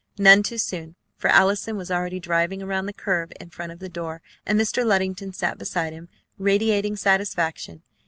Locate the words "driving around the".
2.19-2.91